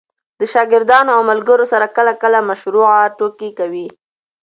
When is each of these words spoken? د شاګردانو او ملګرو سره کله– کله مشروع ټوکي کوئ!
د 0.39 0.41
شاګردانو 0.53 1.09
او 1.17 1.21
ملګرو 1.31 1.65
سره 1.73 1.87
کله– 1.95 2.13
کله 2.21 2.39
مشروع 2.49 2.87
ټوکي 3.17 3.49
کوئ! 3.59 3.87